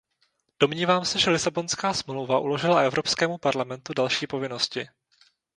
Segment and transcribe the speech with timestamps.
[0.59, 4.87] Domnívám se, že Lisabonská smlouva uložila Evropskému parlamentu další povinnosti.